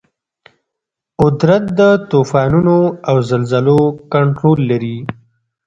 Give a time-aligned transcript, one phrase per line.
[1.21, 2.77] قدرت د طوفانونو
[3.09, 3.79] او زلزلو
[4.13, 4.97] کنټرول لري.